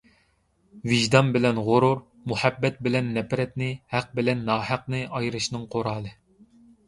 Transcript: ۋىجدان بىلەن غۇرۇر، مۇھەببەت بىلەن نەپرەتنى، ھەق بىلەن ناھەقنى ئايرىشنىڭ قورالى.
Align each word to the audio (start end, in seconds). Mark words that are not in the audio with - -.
ۋىجدان 0.91 1.27
بىلەن 1.35 1.59
غۇرۇر، 1.67 1.99
مۇھەببەت 2.31 2.79
بىلەن 2.87 3.11
نەپرەتنى، 3.19 3.69
ھەق 3.97 4.09
بىلەن 4.21 4.41
ناھەقنى 4.49 5.03
ئايرىشنىڭ 5.19 5.69
قورالى. 5.77 6.17